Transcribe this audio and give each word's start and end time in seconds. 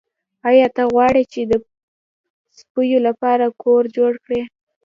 ایا 0.49 0.67
ته 0.75 0.83
غواړې 0.93 1.23
چې 1.33 1.41
د 1.51 1.53
سپیو 2.57 2.99
لپاره 3.07 3.45
کور 3.63 3.83
جوړ 3.97 4.13
کړې 4.25 4.41